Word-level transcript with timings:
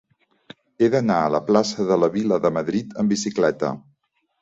He 0.85 0.89
d'anar 0.95 1.17
a 1.19 1.27
la 1.35 1.43
plaça 1.51 1.87
de 1.91 1.99
la 2.07 2.11
Vila 2.19 2.43
de 2.49 2.55
Madrid 2.59 3.01
amb 3.05 3.17
bicicleta. 3.19 3.75